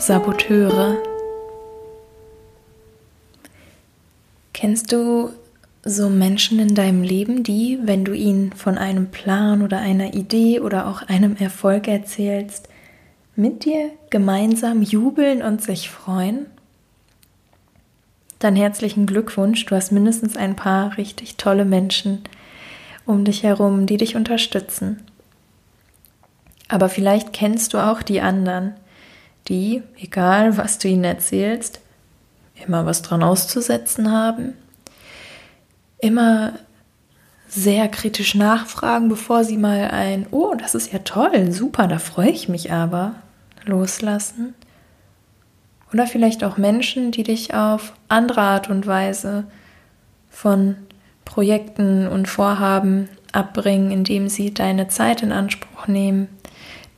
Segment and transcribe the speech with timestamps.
[0.00, 0.96] Saboteure.
[4.54, 5.28] Kennst du
[5.84, 10.60] so Menschen in deinem Leben, die, wenn du ihnen von einem Plan oder einer Idee
[10.60, 12.70] oder auch einem Erfolg erzählst,
[13.36, 16.46] mit dir gemeinsam jubeln und sich freuen?
[18.38, 22.22] Dann herzlichen Glückwunsch, du hast mindestens ein paar richtig tolle Menschen
[23.04, 25.02] um dich herum, die dich unterstützen.
[26.68, 28.74] Aber vielleicht kennst du auch die anderen,
[29.48, 31.80] die, egal was du ihnen erzählst,
[32.64, 34.54] immer was dran auszusetzen haben,
[35.98, 36.54] immer
[37.48, 42.30] sehr kritisch nachfragen, bevor sie mal ein, oh, das ist ja toll, super, da freue
[42.30, 43.16] ich mich aber,
[43.64, 44.54] loslassen.
[45.92, 49.44] Oder vielleicht auch Menschen, die dich auf andere Art und Weise
[50.30, 50.76] von
[51.24, 56.28] Projekten und Vorhaben abbringen, indem sie deine Zeit in Anspruch nehmen,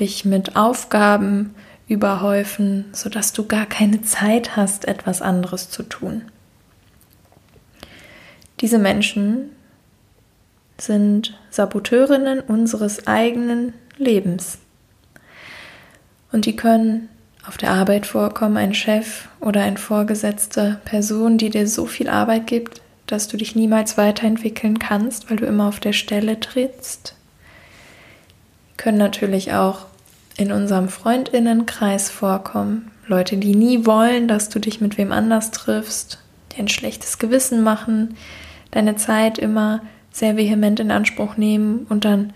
[0.00, 1.54] dich mit Aufgaben
[1.90, 6.22] überhäufen, sodass du gar keine Zeit hast, etwas anderes zu tun.
[8.60, 9.50] Diese Menschen
[10.78, 14.58] sind Saboteurinnen unseres eigenen Lebens.
[16.30, 17.08] Und die können
[17.44, 22.46] auf der Arbeit vorkommen, ein Chef oder ein vorgesetzte Person, die dir so viel Arbeit
[22.46, 27.16] gibt, dass du dich niemals weiterentwickeln kannst, weil du immer auf der Stelle trittst.
[28.70, 29.89] Die können natürlich auch
[30.36, 32.90] in unserem Freundinnenkreis vorkommen.
[33.06, 36.18] Leute, die nie wollen, dass du dich mit wem anders triffst,
[36.52, 38.16] die ein schlechtes Gewissen machen,
[38.70, 42.32] deine Zeit immer sehr vehement in Anspruch nehmen und dann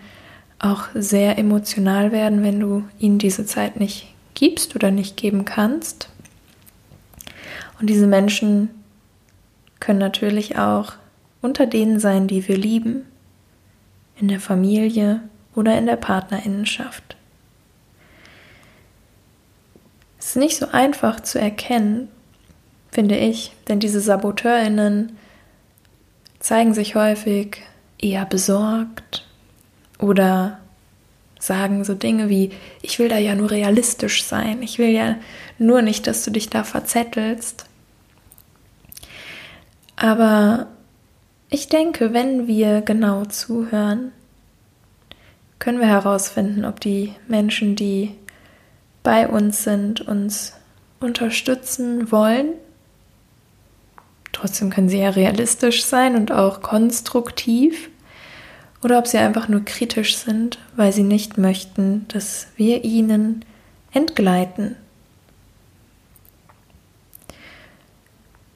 [0.59, 6.09] auch sehr emotional werden, wenn du ihnen diese Zeit nicht gibst oder nicht geben kannst.
[7.81, 8.71] Und diese Menschen
[9.81, 10.93] können natürlich auch
[11.43, 13.05] unter denen sein, die wir lieben,
[14.17, 15.21] in der Familie
[15.55, 17.17] oder in der Partnerinnenschaft.
[20.19, 22.09] Es ist nicht so einfach zu erkennen,
[22.91, 25.17] finde ich, denn diese Saboteurinnen
[26.41, 27.63] zeigen sich häufig
[28.01, 29.29] eher besorgt
[30.01, 30.59] oder
[31.39, 32.51] sagen so Dinge wie,
[32.83, 35.15] ich will da ja nur realistisch sein, ich will ja
[35.59, 37.67] nur nicht, dass du dich da verzettelst.
[39.95, 40.67] Aber
[41.49, 44.11] ich denke, wenn wir genau zuhören,
[45.61, 48.17] können wir herausfinden, ob die Menschen, die
[49.05, 50.55] bei uns sind, uns
[50.99, 52.55] unterstützen wollen.
[54.33, 57.91] Trotzdem können sie ja realistisch sein und auch konstruktiv.
[58.83, 63.45] Oder ob sie einfach nur kritisch sind, weil sie nicht möchten, dass wir ihnen
[63.93, 64.77] entgleiten.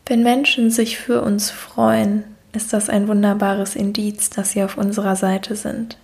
[0.06, 5.16] Wenn Menschen sich für uns freuen, ist das ein wunderbares Indiz, dass sie auf unserer
[5.16, 5.98] Seite sind.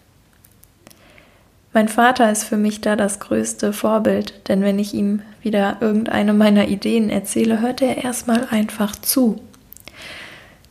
[1.74, 6.32] Mein Vater ist für mich da das größte Vorbild, denn wenn ich ihm wieder irgendeine
[6.32, 9.40] meiner Ideen erzähle, hört er erstmal einfach zu.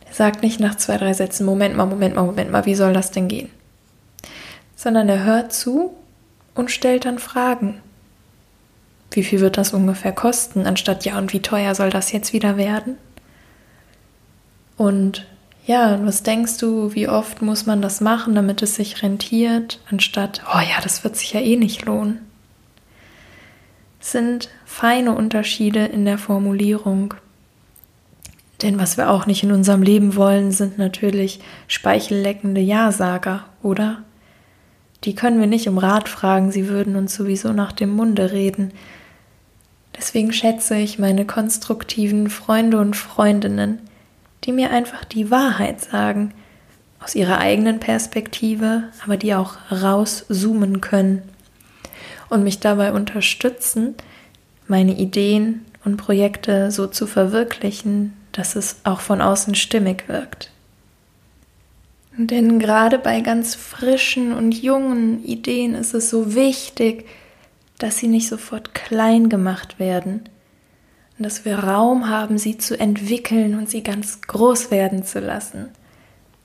[0.06, 2.94] Er sagt nicht nach zwei, drei Sätzen, Moment mal, Moment mal, Moment mal, wie soll
[2.94, 3.50] das denn gehen?
[4.76, 5.94] Sondern er hört zu
[6.54, 7.82] und stellt dann Fragen.
[9.10, 12.56] Wie viel wird das ungefähr kosten, anstatt ja, und wie teuer soll das jetzt wieder
[12.56, 12.96] werden?
[14.78, 15.26] Und
[15.66, 20.42] ja, was denkst du, wie oft muss man das machen, damit es sich rentiert, anstatt,
[20.54, 22.20] oh ja, das wird sich ja eh nicht lohnen.
[23.98, 27.14] Sind feine Unterschiede in der Formulierung.
[28.60, 34.02] Denn was wir auch nicht in unserem Leben wollen, sind natürlich speichelleckende Ja-Sager, oder?
[35.04, 38.72] Die können wir nicht um Rat fragen, sie würden uns sowieso nach dem Munde reden.
[39.96, 43.78] Deswegen schätze ich meine konstruktiven Freunde und Freundinnen,
[44.44, 46.32] die mir einfach die Wahrheit sagen,
[47.00, 51.22] aus ihrer eigenen Perspektive, aber die auch rauszoomen können
[52.30, 53.94] und mich dabei unterstützen,
[54.68, 60.50] meine Ideen und Projekte so zu verwirklichen, dass es auch von außen stimmig wirkt.
[62.16, 67.06] Denn gerade bei ganz frischen und jungen Ideen ist es so wichtig,
[67.78, 70.28] dass sie nicht sofort klein gemacht werden,
[71.16, 75.70] und dass wir Raum haben, sie zu entwickeln und sie ganz groß werden zu lassen.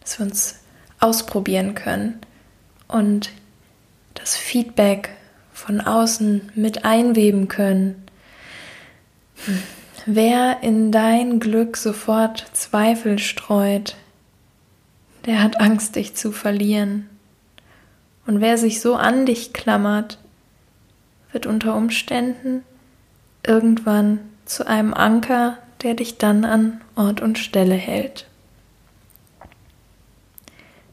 [0.01, 0.60] Dass wir uns
[1.00, 2.19] ausprobieren können
[2.88, 3.31] und
[4.13, 5.12] das Feedback
[5.54, 8.04] von außen mit einweben können.
[10.06, 13.95] Wer in dein Glück sofort Zweifel streut,
[15.25, 17.10] der hat Angst, dich zu verlieren.
[18.25, 20.18] Und wer sich so an dich klammert,
[21.31, 22.63] wird unter Umständen
[23.45, 24.19] irgendwann
[24.50, 28.25] zu einem Anker, der dich dann an Ort und Stelle hält.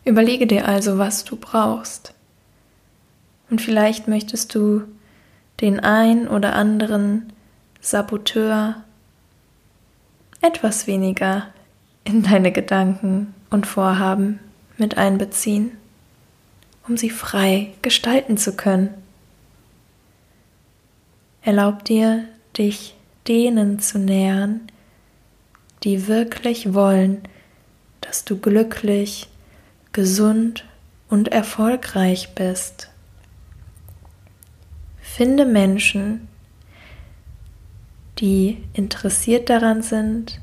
[0.04, 2.14] Überlege dir also, was du brauchst.
[3.50, 4.82] Und vielleicht möchtest du
[5.60, 7.32] den ein oder anderen
[7.80, 8.76] Saboteur
[10.42, 11.48] etwas weniger
[12.04, 14.38] in deine Gedanken und Vorhaben
[14.76, 15.72] mit einbeziehen,
[16.86, 18.92] um sie frei gestalten zu können.
[21.42, 22.24] Erlaub dir,
[22.58, 22.96] dich
[23.28, 24.60] denen zu nähern,
[25.82, 27.22] die wirklich wollen,
[28.00, 29.28] dass du glücklich,
[29.92, 30.64] gesund
[31.08, 32.90] und erfolgreich bist.
[35.00, 36.28] Finde Menschen,
[38.18, 40.40] die interessiert daran sind,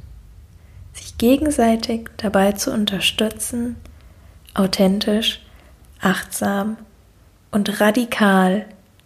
[0.94, 3.75] sich gegenseitig dabei zu unterstützen,
[4.53, 5.41] authentisch,
[6.00, 6.77] achtsam
[7.51, 8.65] und radikal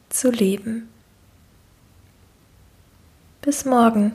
[0.10, 0.90] zu leben.
[3.48, 4.12] Bis morgen,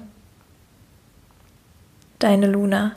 [2.18, 2.94] deine Luna.